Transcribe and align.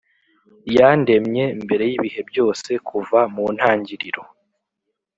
Yandemye 0.77 1.43
mbere 1.63 1.83
y’ibihe 1.89 2.21
byose, 2.29 2.69
kuva 2.87 3.19
mu 3.33 3.45
ntangiriro, 3.55 4.21